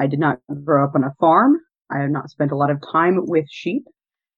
I 0.00 0.06
did 0.06 0.18
not 0.18 0.40
grow 0.64 0.82
up 0.82 0.94
on 0.94 1.04
a 1.04 1.14
farm. 1.20 1.60
I 1.90 1.98
have 1.98 2.10
not 2.10 2.30
spent 2.30 2.52
a 2.52 2.56
lot 2.56 2.70
of 2.70 2.80
time 2.90 3.18
with 3.26 3.44
sheep, 3.50 3.84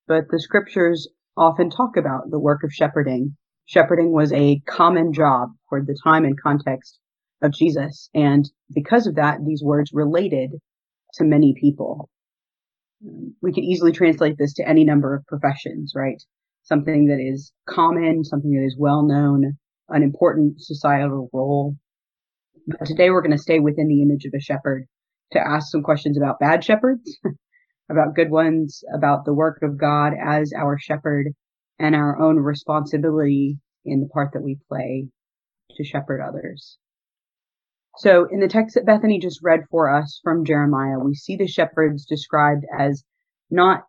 but 0.08 0.25
the 0.29 0.41
scriptures 0.41 1.08
often 1.37 1.71
talk 1.71 1.96
about 1.96 2.33
the 2.33 2.41
work 2.41 2.65
of 2.65 2.73
shepherding. 2.73 3.37
Shepherding 3.67 4.11
was 4.11 4.33
a 4.33 4.59
common 4.67 5.12
job 5.12 5.51
for 5.69 5.80
the 5.80 5.96
time 6.03 6.25
and 6.25 6.40
context 6.40 6.98
of 7.43 7.53
Jesus. 7.53 8.11
And 8.12 8.51
because 8.75 9.06
of 9.06 9.14
that, 9.14 9.38
these 9.46 9.62
words 9.62 9.93
related 9.93 10.51
to 11.15 11.25
many 11.25 11.54
people. 11.54 12.10
We 13.40 13.53
could 13.53 13.63
easily 13.63 13.92
translate 13.92 14.38
this 14.38 14.54
to 14.54 14.69
any 14.69 14.83
number 14.83 15.15
of 15.15 15.24
professions, 15.26 15.92
right? 15.94 16.20
Something 16.65 17.06
that 17.06 17.20
is 17.20 17.52
common, 17.69 18.24
something 18.24 18.51
that 18.51 18.66
is 18.66 18.77
well 18.77 19.05
known, 19.05 19.56
an 19.88 20.02
important 20.02 20.60
societal 20.60 21.30
role. 21.33 21.77
But 22.66 22.84
today 22.84 23.10
we're 23.10 23.23
going 23.23 23.37
to 23.37 23.38
stay 23.38 23.60
within 23.60 23.87
the 23.87 24.02
image 24.02 24.24
of 24.24 24.33
a 24.37 24.41
shepherd 24.41 24.88
to 25.33 25.41
ask 25.41 25.70
some 25.70 25.83
questions 25.83 26.16
about 26.16 26.41
bad 26.41 26.65
shepherds, 26.65 27.19
about 27.91 28.15
good 28.15 28.30
ones, 28.30 28.83
about 28.95 29.25
the 29.25 29.34
work 29.34 29.59
of 29.62 29.79
God 29.79 30.12
as 30.20 30.52
our 30.57 30.79
shepherd 30.79 31.29
and 31.79 31.95
our 31.95 32.20
own 32.20 32.37
responsibility 32.37 33.59
in 33.84 34.01
the 34.01 34.09
part 34.09 34.33
that 34.33 34.43
we 34.43 34.59
play 34.69 35.09
to 35.77 35.84
shepherd 35.84 36.21
others. 36.23 36.79
So 37.98 38.27
in 38.30 38.41
the 38.41 38.48
text 38.48 38.74
that 38.74 38.87
Bethany 38.87 39.19
just 39.19 39.41
read 39.43 39.60
for 39.71 39.95
us 39.95 40.21
from 40.23 40.45
Jeremiah, 40.45 40.98
we 40.98 41.15
see 41.15 41.37
the 41.37 41.46
shepherds 41.46 42.07
described 42.07 42.65
as 42.79 43.05
not 43.51 43.85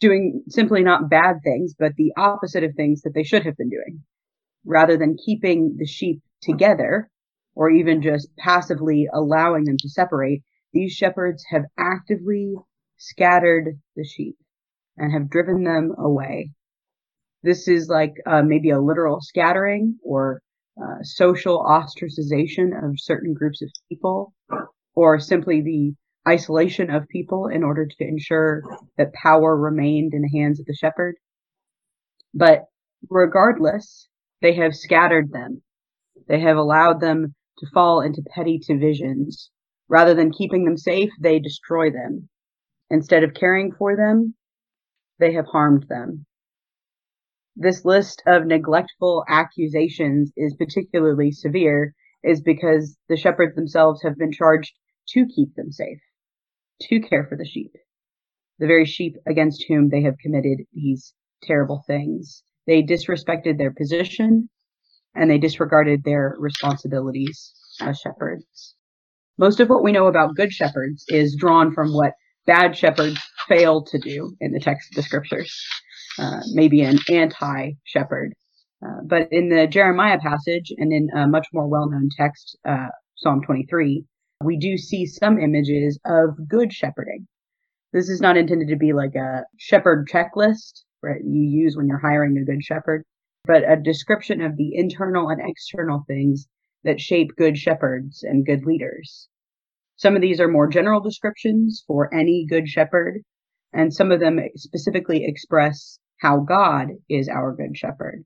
doing 0.00 0.42
simply 0.48 0.82
not 0.82 1.08
bad 1.08 1.36
things, 1.42 1.74
but 1.78 1.92
the 1.96 2.12
opposite 2.16 2.64
of 2.64 2.74
things 2.74 3.02
that 3.02 3.14
they 3.14 3.22
should 3.22 3.44
have 3.44 3.56
been 3.56 3.70
doing. 3.70 4.02
Rather 4.64 4.96
than 4.96 5.16
keeping 5.16 5.76
the 5.78 5.86
sheep 5.86 6.20
together 6.42 7.08
or 7.58 7.68
even 7.68 8.00
just 8.00 8.28
passively 8.36 9.08
allowing 9.12 9.64
them 9.64 9.76
to 9.76 9.88
separate, 9.88 10.40
these 10.72 10.92
shepherds 10.92 11.44
have 11.50 11.64
actively 11.76 12.54
scattered 12.98 13.80
the 13.96 14.04
sheep 14.04 14.36
and 14.96 15.12
have 15.12 15.28
driven 15.28 15.64
them 15.64 15.92
away. 15.98 16.52
This 17.42 17.66
is 17.66 17.88
like 17.88 18.14
uh, 18.24 18.42
maybe 18.42 18.70
a 18.70 18.80
literal 18.80 19.20
scattering 19.20 19.98
or 20.04 20.40
uh, 20.80 21.02
social 21.02 21.58
ostracization 21.58 22.70
of 22.80 23.00
certain 23.00 23.34
groups 23.34 23.60
of 23.60 23.70
people, 23.88 24.32
or 24.94 25.18
simply 25.18 25.60
the 25.60 25.94
isolation 26.30 26.90
of 26.90 27.08
people 27.08 27.48
in 27.48 27.64
order 27.64 27.86
to 27.86 28.04
ensure 28.06 28.62
that 28.98 29.12
power 29.14 29.56
remained 29.56 30.14
in 30.14 30.22
the 30.22 30.38
hands 30.38 30.60
of 30.60 30.66
the 30.66 30.76
shepherd. 30.76 31.16
But 32.32 32.66
regardless, 33.10 34.06
they 34.42 34.54
have 34.54 34.76
scattered 34.76 35.32
them. 35.32 35.62
They 36.28 36.38
have 36.38 36.56
allowed 36.56 37.00
them 37.00 37.34
to 37.58 37.66
fall 37.72 38.00
into 38.00 38.22
petty 38.22 38.58
divisions. 38.58 39.50
Rather 39.88 40.14
than 40.14 40.32
keeping 40.32 40.64
them 40.64 40.76
safe, 40.76 41.10
they 41.20 41.38
destroy 41.38 41.90
them. 41.90 42.28
Instead 42.90 43.24
of 43.24 43.34
caring 43.34 43.72
for 43.72 43.96
them, 43.96 44.34
they 45.18 45.32
have 45.32 45.46
harmed 45.46 45.84
them. 45.88 46.26
This 47.56 47.84
list 47.84 48.22
of 48.26 48.46
neglectful 48.46 49.24
accusations 49.28 50.32
is 50.36 50.54
particularly 50.54 51.32
severe 51.32 51.94
is 52.22 52.40
because 52.40 52.96
the 53.08 53.16
shepherds 53.16 53.54
themselves 53.54 54.02
have 54.02 54.16
been 54.16 54.32
charged 54.32 54.74
to 55.08 55.26
keep 55.26 55.54
them 55.54 55.72
safe, 55.72 56.00
to 56.82 57.00
care 57.00 57.26
for 57.26 57.36
the 57.36 57.44
sheep, 57.44 57.72
the 58.58 58.66
very 58.66 58.84
sheep 58.84 59.16
against 59.26 59.64
whom 59.68 59.88
they 59.88 60.02
have 60.02 60.18
committed 60.18 60.66
these 60.72 61.14
terrible 61.42 61.82
things. 61.86 62.42
They 62.66 62.82
disrespected 62.82 63.58
their 63.58 63.72
position 63.72 64.48
and 65.14 65.30
they 65.30 65.38
disregarded 65.38 66.04
their 66.04 66.34
responsibilities 66.38 67.52
as 67.80 67.98
shepherds. 67.98 68.74
Most 69.38 69.60
of 69.60 69.68
what 69.68 69.84
we 69.84 69.92
know 69.92 70.06
about 70.06 70.34
good 70.34 70.52
shepherds 70.52 71.04
is 71.08 71.36
drawn 71.36 71.72
from 71.72 71.92
what 71.92 72.12
bad 72.46 72.76
shepherds 72.76 73.20
fail 73.48 73.84
to 73.84 73.98
do 73.98 74.34
in 74.40 74.52
the 74.52 74.60
text 74.60 74.90
of 74.90 74.96
the 74.96 75.02
scriptures. 75.02 75.56
Uh, 76.18 76.40
maybe 76.52 76.82
an 76.82 76.98
anti 77.08 77.72
shepherd. 77.84 78.32
Uh, 78.84 79.00
but 79.04 79.28
in 79.32 79.48
the 79.48 79.66
Jeremiah 79.66 80.18
passage 80.18 80.72
and 80.76 80.92
in 80.92 81.08
a 81.16 81.26
much 81.28 81.46
more 81.52 81.68
well 81.68 81.88
known 81.88 82.08
text, 82.16 82.56
uh, 82.64 82.88
Psalm 83.16 83.40
23, 83.44 84.04
we 84.42 84.56
do 84.56 84.76
see 84.76 85.06
some 85.06 85.38
images 85.38 85.98
of 86.04 86.30
good 86.48 86.72
shepherding. 86.72 87.26
This 87.92 88.08
is 88.08 88.20
not 88.20 88.36
intended 88.36 88.68
to 88.68 88.76
be 88.76 88.92
like 88.92 89.14
a 89.14 89.44
shepherd 89.56 90.08
checklist, 90.12 90.82
right? 91.02 91.20
You 91.24 91.42
use 91.42 91.76
when 91.76 91.88
you're 91.88 91.98
hiring 91.98 92.36
a 92.36 92.44
good 92.44 92.62
shepherd, 92.62 93.04
but 93.48 93.68
a 93.68 93.76
description 93.76 94.42
of 94.42 94.56
the 94.56 94.74
internal 94.74 95.30
and 95.30 95.40
external 95.42 96.04
things 96.06 96.46
that 96.84 97.00
shape 97.00 97.30
good 97.36 97.56
shepherds 97.56 98.22
and 98.22 98.44
good 98.44 98.66
leaders. 98.66 99.26
Some 99.96 100.14
of 100.14 100.22
these 100.22 100.38
are 100.38 100.48
more 100.48 100.68
general 100.68 101.00
descriptions 101.00 101.82
for 101.86 102.14
any 102.14 102.46
good 102.46 102.68
shepherd, 102.68 103.22
and 103.72 103.92
some 103.92 104.12
of 104.12 104.20
them 104.20 104.38
specifically 104.54 105.24
express 105.24 105.98
how 106.18 106.40
God 106.40 106.88
is 107.08 107.28
our 107.28 107.54
good 107.56 107.76
shepherd. 107.76 108.24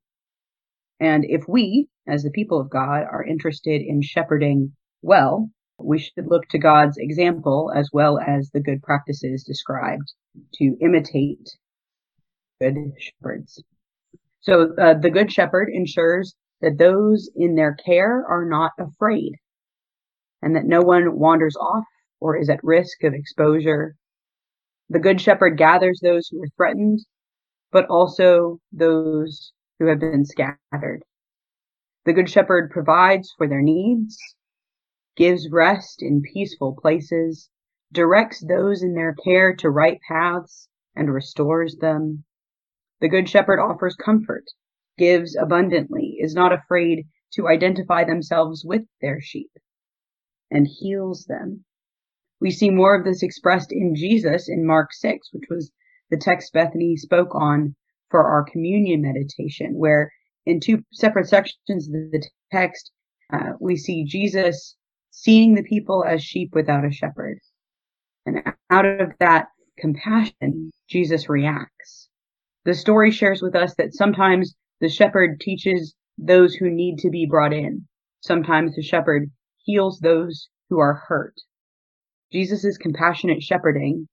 And 0.98 1.24
if 1.24 1.44
we, 1.48 1.88
as 2.06 2.24
the 2.24 2.30
people 2.30 2.60
of 2.60 2.68
God, 2.68 3.04
are 3.04 3.24
interested 3.24 3.80
in 3.80 4.02
shepherding 4.02 4.72
well, 5.02 5.50
we 5.78 5.98
should 5.98 6.26
look 6.26 6.48
to 6.48 6.58
God's 6.58 6.98
example 6.98 7.72
as 7.74 7.90
well 7.92 8.18
as 8.18 8.50
the 8.50 8.60
good 8.60 8.82
practices 8.82 9.44
described 9.44 10.12
to 10.54 10.76
imitate 10.80 11.48
good 12.60 12.92
shepherds. 12.98 13.62
So 14.42 14.74
uh, 14.76 14.94
the 14.94 15.10
good 15.10 15.32
shepherd 15.32 15.68
ensures 15.72 16.34
that 16.60 16.78
those 16.78 17.30
in 17.34 17.54
their 17.54 17.74
care 17.74 18.24
are 18.28 18.44
not 18.44 18.72
afraid 18.78 19.36
and 20.42 20.56
that 20.56 20.66
no 20.66 20.80
one 20.80 21.18
wanders 21.18 21.56
off 21.56 21.84
or 22.20 22.36
is 22.36 22.50
at 22.50 22.62
risk 22.62 23.04
of 23.04 23.14
exposure. 23.14 23.94
The 24.88 24.98
good 24.98 25.20
shepherd 25.20 25.56
gathers 25.56 26.00
those 26.02 26.28
who 26.28 26.42
are 26.42 26.48
threatened, 26.56 27.00
but 27.70 27.86
also 27.86 28.58
those 28.72 29.52
who 29.78 29.86
have 29.86 30.00
been 30.00 30.24
scattered. 30.24 31.02
The 32.04 32.12
good 32.12 32.28
shepherd 32.28 32.70
provides 32.70 33.32
for 33.38 33.46
their 33.46 33.62
needs, 33.62 34.18
gives 35.16 35.48
rest 35.50 36.02
in 36.02 36.22
peaceful 36.22 36.76
places, 36.80 37.48
directs 37.92 38.40
those 38.40 38.82
in 38.82 38.94
their 38.94 39.14
care 39.14 39.54
to 39.56 39.70
right 39.70 40.00
paths, 40.08 40.68
and 40.96 41.12
restores 41.12 41.76
them. 41.76 42.24
The 43.02 43.08
good 43.08 43.28
shepherd 43.28 43.58
offers 43.58 43.96
comfort 43.96 44.44
gives 44.96 45.34
abundantly, 45.34 46.18
is 46.20 46.36
not 46.36 46.52
afraid 46.52 47.08
to 47.32 47.48
identify 47.48 48.04
themselves 48.04 48.64
with 48.64 48.82
their 49.00 49.20
sheep, 49.20 49.50
and 50.52 50.68
heals 50.68 51.24
them. 51.24 51.64
We 52.40 52.52
see 52.52 52.70
more 52.70 52.94
of 52.94 53.04
this 53.04 53.24
expressed 53.24 53.72
in 53.72 53.96
Jesus 53.96 54.48
in 54.48 54.64
Mark 54.64 54.92
6, 54.92 55.32
which 55.32 55.48
was 55.50 55.72
the 56.10 56.16
text 56.16 56.52
Bethany 56.52 56.96
spoke 56.96 57.34
on 57.34 57.74
for 58.08 58.22
our 58.24 58.44
communion 58.44 59.02
meditation, 59.02 59.74
where 59.74 60.12
in 60.46 60.60
two 60.60 60.84
separate 60.92 61.28
sections 61.28 61.88
of 61.88 61.92
the 61.92 62.24
text, 62.52 62.92
uh, 63.32 63.54
we 63.58 63.76
see 63.76 64.04
Jesus 64.04 64.76
seeing 65.10 65.54
the 65.54 65.64
people 65.64 66.04
as 66.04 66.22
sheep 66.22 66.54
without 66.54 66.84
a 66.84 66.92
shepherd. 66.92 67.40
And 68.26 68.44
out 68.70 68.86
of 68.86 69.12
that 69.18 69.48
compassion, 69.76 70.70
Jesus 70.88 71.28
reacts. 71.28 72.01
The 72.64 72.74
story 72.74 73.10
shares 73.10 73.42
with 73.42 73.56
us 73.56 73.74
that 73.74 73.94
sometimes 73.94 74.54
the 74.80 74.88
shepherd 74.88 75.40
teaches 75.40 75.94
those 76.18 76.54
who 76.54 76.70
need 76.70 76.98
to 76.98 77.10
be 77.10 77.26
brought 77.26 77.52
in. 77.52 77.86
Sometimes 78.20 78.74
the 78.74 78.82
shepherd 78.82 79.30
heals 79.64 79.98
those 79.98 80.48
who 80.68 80.78
are 80.78 80.94
hurt. 80.94 81.34
Jesus' 82.32 82.78
compassionate 82.78 83.42
shepherding 83.42 84.08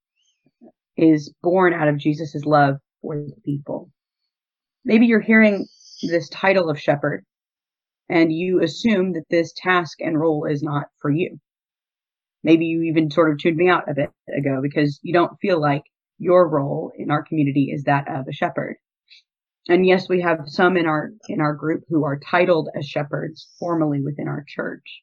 is 0.98 1.34
born 1.42 1.74
out 1.74 1.88
of 1.88 1.98
Jesus' 1.98 2.44
love 2.46 2.78
for 3.02 3.16
the 3.16 3.42
people. 3.46 3.92
Maybe 4.84 5.06
you're 5.06 5.22
hearing 5.22 5.68
this 6.02 6.28
title 6.30 6.70
of 6.70 6.80
shepherd 6.80 7.26
and 8.10 8.34
you 8.34 8.62
assume 8.62 9.14
that 9.14 9.30
this 9.30 9.54
task 9.56 10.00
and 10.02 10.20
role 10.20 10.46
is 10.46 10.64
not 10.64 10.88
for 11.00 11.12
you. 11.12 11.40
Maybe 12.44 12.66
you 12.66 12.82
even 12.84 13.12
sort 13.12 13.32
of 13.32 13.38
tuned 13.38 13.58
me 13.58 13.70
out 13.70 13.90
a 13.90 13.94
bit 13.94 14.10
ago 14.36 14.60
because 14.62 15.00
you 15.04 15.14
don't 15.14 15.38
feel 15.40 15.62
like 15.62 15.84
your 16.20 16.48
role 16.48 16.92
in 16.96 17.10
our 17.10 17.24
community 17.24 17.72
is 17.74 17.84
that 17.86 18.08
of 18.08 18.28
a 18.28 18.34
shepherd. 18.34 18.76
And 19.68 19.86
yes, 19.86 20.08
we 20.08 20.22
have 20.22 20.42
some 20.46 20.78
in 20.78 20.86
our, 20.86 21.12
in 21.28 21.42
our 21.42 21.54
group 21.54 21.84
who 21.90 22.04
are 22.04 22.20
titled 22.20 22.70
as 22.76 22.88
shepherds 22.88 23.50
formally 23.60 24.02
within 24.02 24.28
our 24.28 24.44
church. 24.48 25.02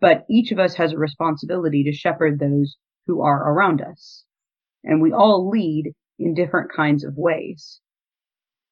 But 0.00 0.24
each 0.30 0.50
of 0.50 0.58
us 0.58 0.74
has 0.74 0.92
a 0.92 0.98
responsibility 0.98 1.84
to 1.84 1.92
shepherd 1.92 2.38
those 2.38 2.76
who 3.06 3.20
are 3.22 3.52
around 3.52 3.82
us. 3.82 4.24
And 4.82 5.02
we 5.02 5.12
all 5.12 5.48
lead 5.48 5.92
in 6.18 6.34
different 6.34 6.72
kinds 6.72 7.04
of 7.04 7.16
ways. 7.16 7.80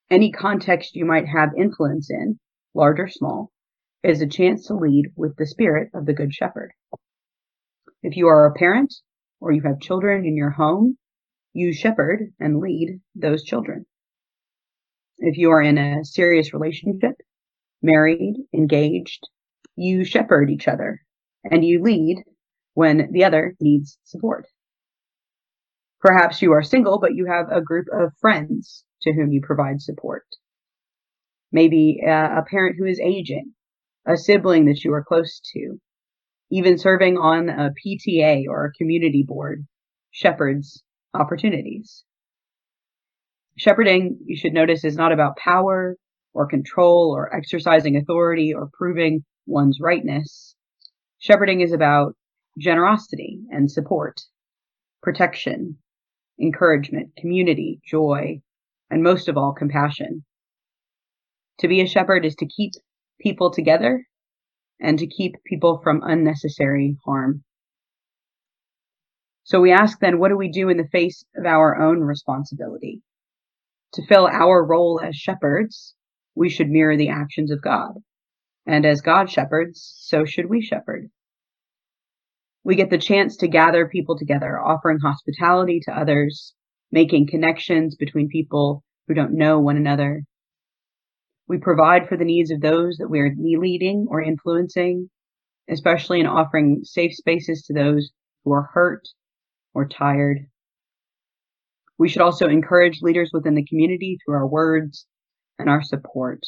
Any 0.09 0.31
context 0.31 0.95
you 0.95 1.05
might 1.05 1.27
have 1.27 1.49
influence 1.57 2.09
in, 2.09 2.39
large 2.73 2.99
or 2.99 3.07
small, 3.07 3.51
is 4.03 4.21
a 4.21 4.27
chance 4.27 4.65
to 4.67 4.75
lead 4.75 5.11
with 5.15 5.35
the 5.35 5.45
spirit 5.45 5.89
of 5.93 6.05
the 6.05 6.13
Good 6.13 6.33
Shepherd. 6.33 6.71
If 8.01 8.15
you 8.15 8.27
are 8.27 8.45
a 8.45 8.53
parent 8.53 8.93
or 9.39 9.51
you 9.51 9.61
have 9.63 9.81
children 9.81 10.25
in 10.25 10.35
your 10.35 10.51
home, 10.51 10.97
you 11.53 11.73
shepherd 11.73 12.33
and 12.39 12.59
lead 12.59 12.99
those 13.15 13.43
children. 13.43 13.85
If 15.17 15.37
you 15.37 15.51
are 15.51 15.61
in 15.61 15.77
a 15.77 16.05
serious 16.05 16.53
relationship, 16.53 17.15
married, 17.81 18.35
engaged, 18.53 19.27
you 19.75 20.03
shepherd 20.03 20.49
each 20.49 20.67
other 20.67 21.01
and 21.43 21.63
you 21.63 21.81
lead 21.81 22.23
when 22.73 23.09
the 23.11 23.23
other 23.23 23.55
needs 23.59 23.97
support. 24.03 24.45
Perhaps 25.99 26.41
you 26.41 26.53
are 26.53 26.63
single, 26.63 26.99
but 26.99 27.15
you 27.15 27.25
have 27.25 27.47
a 27.51 27.61
group 27.61 27.87
of 27.91 28.13
friends 28.21 28.85
to 29.01 29.13
whom 29.13 29.31
you 29.31 29.41
provide 29.41 29.81
support. 29.81 30.25
Maybe 31.51 32.01
uh, 32.05 32.39
a 32.39 32.45
parent 32.49 32.77
who 32.77 32.85
is 32.85 32.99
aging, 32.99 33.53
a 34.05 34.15
sibling 34.15 34.65
that 34.65 34.83
you 34.83 34.93
are 34.93 35.03
close 35.03 35.41
to, 35.53 35.79
even 36.51 36.77
serving 36.77 37.17
on 37.17 37.49
a 37.49 37.71
PTA 37.71 38.45
or 38.47 38.65
a 38.65 38.73
community 38.73 39.23
board 39.27 39.65
shepherds 40.11 40.83
opportunities. 41.13 42.03
Shepherding, 43.57 44.19
you 44.25 44.37
should 44.37 44.53
notice, 44.53 44.85
is 44.85 44.95
not 44.95 45.11
about 45.11 45.37
power 45.37 45.97
or 46.33 46.47
control 46.47 47.13
or 47.15 47.35
exercising 47.35 47.97
authority 47.97 48.53
or 48.53 48.69
proving 48.73 49.23
one's 49.45 49.79
rightness. 49.81 50.55
Shepherding 51.17 51.61
is 51.61 51.73
about 51.73 52.15
generosity 52.57 53.41
and 53.51 53.69
support, 53.69 54.21
protection, 55.01 55.77
encouragement, 56.39 57.11
community, 57.17 57.81
joy, 57.85 58.41
and 58.89 59.03
most 59.03 59.27
of 59.27 59.37
all, 59.37 59.53
compassion. 59.53 60.23
To 61.59 61.67
be 61.67 61.81
a 61.81 61.87
shepherd 61.87 62.25
is 62.25 62.35
to 62.35 62.47
keep 62.47 62.73
people 63.19 63.51
together 63.51 64.05
and 64.79 64.97
to 64.99 65.07
keep 65.07 65.35
people 65.45 65.81
from 65.83 66.01
unnecessary 66.03 66.97
harm. 67.05 67.43
So 69.49 69.59
we 69.59 69.71
ask 69.71 69.99
then, 69.99 70.19
what 70.19 70.29
do 70.29 70.37
we 70.37 70.51
do 70.51 70.69
in 70.69 70.77
the 70.77 70.87
face 70.91 71.25
of 71.35 71.43
our 71.43 71.75
own 71.75 72.01
responsibility? 72.01 73.01
To 73.93 74.05
fill 74.05 74.27
our 74.27 74.63
role 74.63 75.01
as 75.03 75.15
shepherds, 75.15 75.95
we 76.35 76.51
should 76.51 76.69
mirror 76.69 76.95
the 76.95 77.09
actions 77.09 77.49
of 77.49 77.59
God. 77.59 77.95
And 78.67 78.85
as 78.85 79.01
God 79.01 79.31
shepherds, 79.31 79.95
so 80.01 80.23
should 80.23 80.51
we 80.51 80.61
shepherd. 80.61 81.09
We 82.63 82.75
get 82.75 82.91
the 82.91 82.99
chance 82.99 83.37
to 83.37 83.47
gather 83.47 83.87
people 83.87 84.19
together, 84.19 84.61
offering 84.61 84.99
hospitality 84.99 85.79
to 85.85 85.97
others, 85.97 86.53
making 86.91 87.25
connections 87.25 87.95
between 87.95 88.29
people 88.29 88.83
who 89.07 89.15
don't 89.15 89.33
know 89.33 89.59
one 89.59 89.77
another. 89.77 90.25
We 91.47 91.57
provide 91.57 92.07
for 92.07 92.17
the 92.17 92.23
needs 92.23 92.51
of 92.51 92.61
those 92.61 92.97
that 92.97 93.09
we 93.09 93.19
are 93.19 93.33
leading 93.35 94.05
or 94.11 94.21
influencing, 94.21 95.09
especially 95.67 96.19
in 96.19 96.27
offering 96.27 96.81
safe 96.83 97.15
spaces 97.15 97.63
to 97.63 97.73
those 97.73 98.11
who 98.43 98.53
are 98.53 98.69
hurt 98.75 99.07
or 99.79 99.87
tired. 99.87 100.39
We 101.97 102.09
should 102.09 102.21
also 102.21 102.47
encourage 102.47 103.01
leaders 103.01 103.29
within 103.31 103.55
the 103.55 103.65
community 103.65 104.17
through 104.19 104.35
our 104.35 104.47
words 104.47 105.05
and 105.57 105.69
our 105.69 105.81
support. 105.81 106.41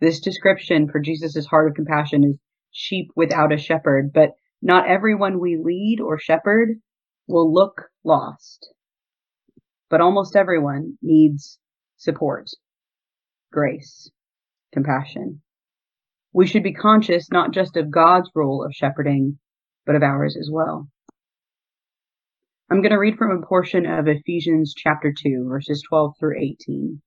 This 0.00 0.18
description 0.18 0.88
for 0.88 0.98
Jesus' 0.98 1.46
heart 1.46 1.68
of 1.68 1.76
compassion 1.76 2.24
is 2.24 2.38
sheep 2.72 3.12
without 3.14 3.52
a 3.52 3.56
shepherd, 3.56 4.12
but 4.12 4.30
not 4.60 4.88
everyone 4.88 5.38
we 5.38 5.56
lead 5.62 6.00
or 6.00 6.18
shepherd 6.18 6.70
will 7.28 7.52
look 7.52 7.82
lost. 8.02 8.68
But 9.88 10.00
almost 10.00 10.34
everyone 10.34 10.98
needs 11.02 11.60
support, 11.98 12.50
grace, 13.52 14.10
compassion. 14.72 15.40
We 16.32 16.48
should 16.48 16.64
be 16.64 16.72
conscious 16.72 17.30
not 17.30 17.52
just 17.52 17.76
of 17.76 17.92
God's 17.92 18.28
role 18.34 18.64
of 18.64 18.72
shepherding, 18.74 19.38
but 19.86 19.94
of 19.94 20.02
ours 20.02 20.36
as 20.36 20.50
well. 20.50 20.88
I'm 22.72 22.80
going 22.80 22.92
to 22.92 22.96
read 22.96 23.18
from 23.18 23.30
a 23.32 23.46
portion 23.46 23.84
of 23.84 24.08
Ephesians 24.08 24.72
chapter 24.74 25.12
2, 25.12 25.44
verses 25.46 25.82
12 25.86 26.14
through 26.18 26.40
18. 26.40 27.02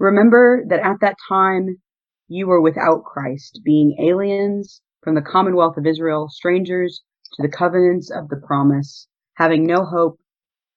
Remember 0.00 0.64
that 0.68 0.80
at 0.80 0.96
that 1.02 1.14
time 1.28 1.80
you 2.26 2.48
were 2.48 2.60
without 2.60 3.04
Christ, 3.04 3.60
being 3.64 3.96
aliens 4.02 4.82
from 5.04 5.14
the 5.14 5.22
commonwealth 5.22 5.76
of 5.76 5.86
Israel, 5.86 6.26
strangers 6.28 7.04
to 7.34 7.42
the 7.42 7.48
covenants 7.48 8.10
of 8.10 8.28
the 8.28 8.42
promise, 8.44 9.06
having 9.34 9.64
no 9.64 9.84
hope 9.84 10.18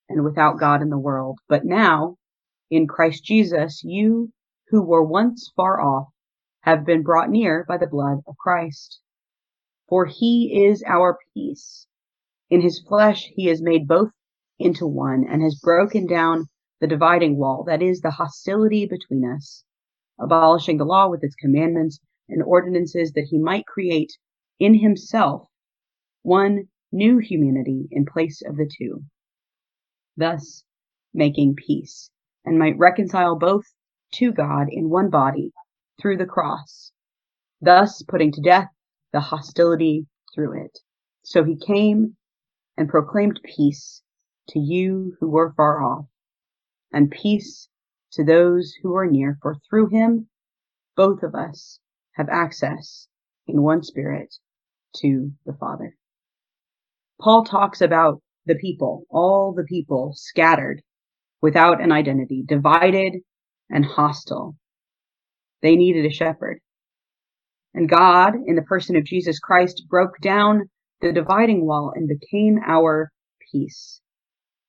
and 0.08 0.24
without 0.24 0.60
God 0.60 0.84
in 0.84 0.92
the 0.92 1.00
world. 1.00 1.40
But 1.50 1.66
now, 1.66 2.18
in 2.70 2.86
Christ 2.86 3.26
Jesus, 3.26 3.82
you 3.84 4.32
who 4.68 4.84
were 4.84 5.04
once 5.04 5.52
far 5.56 5.82
off 5.82 6.10
have 6.60 6.86
been 6.86 7.02
brought 7.02 7.32
near 7.32 7.66
by 7.68 7.78
the 7.78 7.88
blood 7.88 8.20
of 8.28 8.38
Christ. 8.38 9.00
For 9.90 10.06
he 10.06 10.68
is 10.68 10.84
our 10.86 11.18
peace 11.34 11.88
in 12.52 12.62
his 12.62 12.80
flesh, 12.80 13.32
he 13.34 13.46
has 13.46 13.62
made 13.62 13.88
both 13.88 14.12
into 14.60 14.86
one 14.86 15.26
and 15.28 15.42
has 15.42 15.60
broken 15.64 16.06
down 16.06 16.46
the 16.82 16.88
dividing 16.88 17.38
wall, 17.38 17.64
that 17.64 17.82
is, 17.82 18.02
the 18.02 18.12
hostility 18.12 18.86
between 18.86 19.24
us, 19.26 19.64
abolishing 20.20 20.78
the 20.78 20.84
law 20.84 21.10
with 21.10 21.24
its 21.24 21.36
commandments 21.36 22.00
and 22.28 22.44
ordinances 22.44 23.14
that 23.14 23.28
he 23.30 23.38
might 23.38 23.66
create 23.66 24.12
in 24.60 24.78
himself 24.78 25.48
one 26.24 26.68
new 26.92 27.20
humanity 27.20 27.88
in 27.90 28.06
place 28.06 28.42
of 28.46 28.58
the 28.58 28.70
two, 28.78 29.02
thus 30.18 30.66
making 31.14 31.56
peace, 31.56 32.10
and 32.44 32.60
might 32.60 32.78
reconcile 32.78 33.38
both 33.38 33.66
to 34.14 34.34
God 34.34 34.68
in 34.70 34.90
one 34.90 35.10
body 35.10 35.54
through 36.02 36.18
the 36.18 36.26
cross, 36.26 36.92
thus 37.62 38.04
putting 38.04 38.32
to 38.34 38.42
death 38.42 38.68
the 39.14 39.22
hostility 39.22 40.06
through 40.36 40.66
it. 40.66 40.80
So 41.24 41.46
he 41.46 41.56
came 41.56 42.18
and 42.82 42.90
proclaimed 42.90 43.40
peace 43.44 44.02
to 44.50 44.58
you 44.58 45.16
who 45.20 45.30
were 45.30 45.54
far 45.56 45.84
off, 45.84 46.06
and 46.92 47.12
peace 47.12 47.70
to 48.12 48.24
those 48.24 48.74
who 48.82 48.96
are 48.96 49.06
near, 49.06 49.38
for 49.40 49.56
through 49.70 49.88
him 49.90 50.28
both 50.96 51.22
of 51.22 51.36
us 51.36 51.78
have 52.14 52.28
access 52.28 53.08
in 53.46 53.62
one 53.62 53.84
spirit 53.84 54.34
to 54.96 55.32
the 55.46 55.54
Father. 55.54 55.96
Paul 57.22 57.46
talks 57.46 57.82
about 57.82 58.20
the 58.48 58.56
people, 58.56 59.06
all 59.12 59.54
the 59.54 59.64
people 59.64 60.14
scattered 60.16 60.82
without 61.40 61.82
an 61.82 61.92
identity, 61.92 62.44
divided 62.44 63.14
and 63.70 63.86
hostile. 63.86 64.56
They 65.62 65.76
needed 65.76 66.08
a 66.08 66.12
shepherd. 66.12 66.62
And 67.76 67.88
God, 67.88 68.34
in 68.48 68.56
the 68.56 68.64
person 68.64 68.96
of 68.96 69.06
Jesus 69.06 69.38
Christ, 69.38 69.84
broke 69.88 70.18
down 70.20 70.72
the 71.02 71.12
dividing 71.12 71.66
wall 71.66 71.92
and 71.96 72.08
became 72.08 72.60
our 72.66 73.12
peace. 73.52 74.02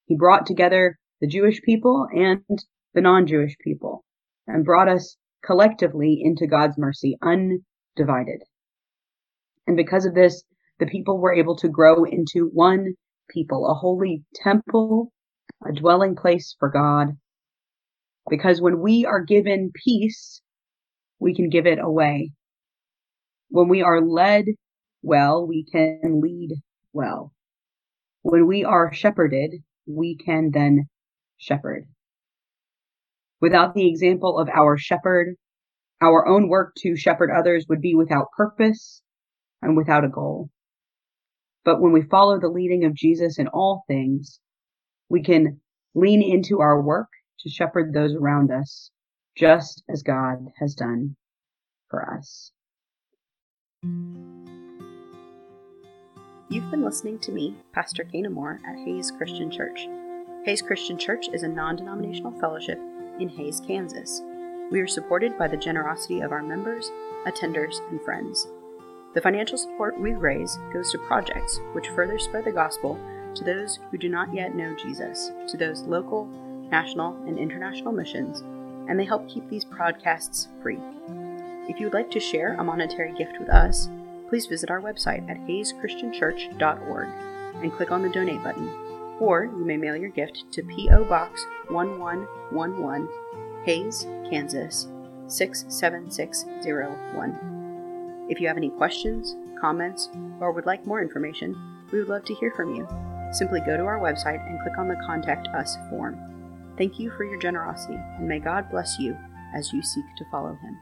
He 0.07 0.17
brought 0.17 0.47
together 0.47 0.99
the 1.21 1.27
Jewish 1.27 1.61
people 1.63 2.07
and 2.13 2.59
the 2.95 3.01
non-Jewish 3.01 3.57
people 3.63 4.05
and 4.47 4.65
brought 4.65 4.89
us 4.89 5.17
collectively 5.45 6.21
into 6.23 6.47
God's 6.47 6.79
mercy, 6.79 7.17
undivided. 7.23 8.43
And 9.67 9.77
because 9.77 10.07
of 10.07 10.15
this, 10.15 10.43
the 10.79 10.87
people 10.87 11.21
were 11.21 11.35
able 11.35 11.57
to 11.59 11.69
grow 11.69 12.05
into 12.05 12.51
one 12.53 12.95
people, 13.31 13.71
a 13.71 13.75
holy 13.75 14.25
temple, 14.35 15.13
a 15.67 15.73
dwelling 15.73 16.17
place 16.17 16.57
for 16.59 16.69
God. 16.71 17.09
Because 18.29 18.61
when 18.61 18.81
we 18.81 19.05
are 19.05 19.23
given 19.23 19.71
peace, 19.85 20.41
we 21.19 21.35
can 21.35 21.51
give 21.51 21.67
it 21.67 21.79
away. 21.79 22.33
When 23.49 23.69
we 23.69 23.83
are 23.83 24.01
led 24.01 24.47
well, 25.03 25.47
we 25.47 25.65
can 25.65 26.21
lead 26.23 26.55
well. 26.93 27.33
When 28.23 28.47
we 28.47 28.65
are 28.65 28.93
shepherded, 28.93 29.63
we 29.87 30.17
can 30.17 30.51
then 30.53 30.89
shepherd. 31.37 31.87
Without 33.41 33.75
the 33.75 33.89
example 33.89 34.39
of 34.39 34.49
our 34.49 34.79
shepherd, 34.79 35.35
our 36.01 36.27
own 36.27 36.49
work 36.49 36.75
to 36.79 36.97
shepherd 36.97 37.31
others 37.31 37.67
would 37.69 37.81
be 37.81 37.95
without 37.95 38.31
purpose 38.37 39.03
and 39.61 39.77
without 39.77 40.05
a 40.05 40.09
goal. 40.09 40.51
But 41.65 41.81
when 41.81 41.93
we 41.93 42.03
follow 42.03 42.41
the 42.41 42.49
leading 42.49 42.85
of 42.85 42.95
Jesus 42.95 43.39
in 43.39 43.49
all 43.49 43.85
things, 43.89 44.41
we 45.09 45.23
can 45.23 45.61
lean 45.95 46.23
into 46.23 46.61
our 46.61 46.81
work 46.81 47.09
to 47.41 47.49
shepherd 47.49 47.93
those 47.93 48.15
around 48.15 48.51
us, 48.51 48.91
just 49.37 49.83
as 49.89 50.03
God 50.03 50.47
has 50.59 50.75
done 50.75 51.17
for 51.89 52.09
us. 52.17 52.53
You've 56.53 56.71
been 56.71 56.85
listening 56.85 57.19
to 57.21 57.33
me, 57.33 57.55
Pastor 57.73 58.05
Kana 58.05 58.29
Moore, 58.29 58.61
at 58.69 58.77
Hays 58.77 59.11
Christian 59.11 59.51
Church. 59.51 59.89
Hays 60.45 60.61
Christian 60.61 60.99
Church 60.99 61.29
is 61.33 61.45
a 61.45 61.49
non 61.49 61.77
denominational 61.77 62.39
fellowship 62.39 62.79
in 63.19 63.31
Hays, 63.31 63.59
Kansas. 63.67 64.21
We 64.71 64.79
are 64.81 64.87
supported 64.87 65.39
by 65.39 65.49
the 65.49 65.57
generosity 65.57 66.21
of 66.21 66.31
our 66.31 66.43
members, 66.43 66.91
attenders, 67.25 67.81
and 67.89 68.03
friends. 68.03 68.49
The 69.15 69.23
financial 69.23 69.57
support 69.57 69.99
we 69.99 70.13
raise 70.13 70.59
goes 70.75 70.93
to 70.93 70.99
projects 70.99 71.59
which 71.73 71.89
further 71.89 72.19
spread 72.19 72.45
the 72.45 72.53
gospel 72.53 73.01
to 73.35 73.45
those 73.45 73.79
who 73.91 73.97
do 73.97 74.11
not 74.11 74.35
yet 74.35 74.55
know 74.55 74.75
Jesus, 74.75 75.33
to 75.49 75.57
those 75.57 75.81
local, 75.85 76.27
national, 76.71 77.17
and 77.27 77.39
international 77.39 77.93
missions, 77.93 78.43
and 78.91 79.01
they 79.01 79.07
help 79.07 79.27
keep 79.27 79.49
these 79.49 79.65
podcasts 79.65 80.49
free. 80.63 80.81
If 81.71 81.81
you 81.81 81.87
would 81.87 81.95
like 81.95 82.11
to 82.11 82.21
share 82.21 82.57
a 82.57 82.63
monetary 82.63 83.15
gift 83.15 83.39
with 83.41 83.49
us, 83.49 83.89
please 84.33 84.47
visit 84.47 84.71
our 84.71 84.81
website 84.81 85.29
at 85.29 85.37
hayschristianchurch.org 85.47 87.09
and 87.63 87.71
click 87.71 87.91
on 87.91 88.01
the 88.01 88.09
donate 88.09 88.43
button. 88.43 88.67
Or 89.21 89.45
you 89.45 89.63
may 89.63 89.77
mail 89.77 89.95
your 89.95 90.09
gift 90.09 90.45
to 90.53 90.63
P.O. 90.63 91.05
Box 91.05 91.45
1111, 91.69 93.07
Hays, 93.67 94.07
Kansas 94.31 94.89
67601. 95.27 98.27
If 98.31 98.41
you 98.41 98.49
have 98.49 98.57
any 98.57 98.71
questions, 98.71 99.37
comments, 99.61 100.09
or 100.41 100.53
would 100.53 100.65
like 100.65 100.87
more 100.87 101.03
information, 101.03 101.55
we 101.93 101.99
would 101.99 102.09
love 102.09 102.25
to 102.25 102.35
hear 102.37 102.53
from 102.53 102.75
you. 102.75 102.89
Simply 103.33 103.61
go 103.61 103.77
to 103.77 103.85
our 103.85 104.01
website 104.01 104.41
and 104.49 104.59
click 104.63 104.79
on 104.79 104.89
the 104.89 104.97
Contact 105.05 105.49
Us 105.49 105.77
form. 105.91 106.73
Thank 106.79 106.99
you 106.99 107.11
for 107.11 107.25
your 107.25 107.39
generosity, 107.39 107.99
and 108.17 108.27
may 108.27 108.39
God 108.39 108.71
bless 108.71 108.99
you 108.99 109.15
as 109.55 109.75
you 109.75 109.83
seek 109.83 110.07
to 110.17 110.25
follow 110.31 110.55
Him. 110.55 110.79